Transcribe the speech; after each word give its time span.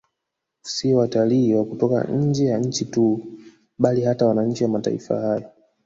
Siyo 0.63 0.97
watalii 0.97 1.53
wa 1.53 1.65
kutoka 1.65 2.03
nje 2.03 2.45
ya 2.45 2.57
nchi 2.57 2.85
tu 2.85 3.25
bali 3.77 4.01
hata 4.03 4.25
wananchi 4.25 4.63
wa 4.63 4.69
mataifa 4.69 5.19
hayo 5.19 5.49